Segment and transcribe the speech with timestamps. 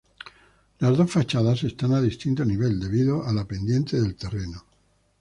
[0.79, 4.63] Las dos fachadas están a distinto nivel, debido a la pendiente del terreno.